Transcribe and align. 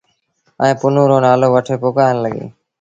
ائيٚݩ 0.61 0.79
پنهون 0.79 1.05
رو 1.11 1.17
نآلو 1.25 1.47
وٺي 1.53 1.75
پُڪآرڻ 1.81 2.15
لڳيٚ۔ 2.23 2.49